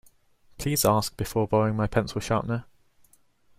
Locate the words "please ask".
0.57-1.15